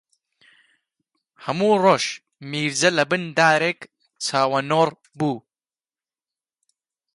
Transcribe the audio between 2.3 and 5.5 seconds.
میرجە لەبن دارێک چاوەنۆڕ بوو